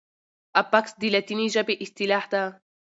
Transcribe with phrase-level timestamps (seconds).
[0.61, 2.43] افکس د لاتیني ژبي اصطلاح ده.